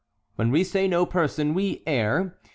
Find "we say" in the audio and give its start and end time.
0.49-0.87